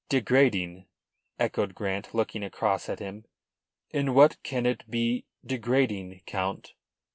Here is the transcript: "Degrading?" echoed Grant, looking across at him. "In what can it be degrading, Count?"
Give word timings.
"Degrading?" 0.09 0.87
echoed 1.37 1.75
Grant, 1.75 2.15
looking 2.15 2.41
across 2.41 2.89
at 2.89 2.97
him. 2.97 3.25
"In 3.91 4.15
what 4.15 4.41
can 4.41 4.65
it 4.65 4.89
be 4.89 5.25
degrading, 5.45 6.21
Count?" 6.25 6.73